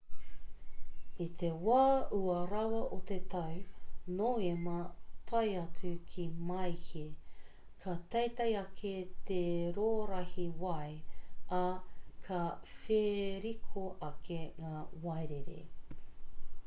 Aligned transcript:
i 1.23 1.25
te 1.41 1.49
wā 1.65 1.81
ua 2.19 2.37
rawa 2.51 2.77
o 2.95 2.97
te 3.09 3.15
tau 3.33 3.57
noema 4.21 4.77
tae 5.33 5.51
atu 5.63 5.91
ki 6.13 6.23
māehe 6.47 7.01
ka 7.83 7.93
teitei 8.15 8.55
ake 8.63 8.93
te 9.31 9.39
rōrahi 9.77 10.45
wai 10.63 10.87
ā 11.59 11.63
ka 12.29 12.39
wheriko 12.73 13.85
ake 14.09 14.39
ngā 14.65 14.81
wairere 15.07 15.59